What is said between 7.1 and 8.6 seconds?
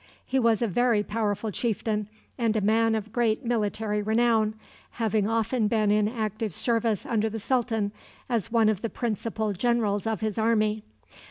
the sultan as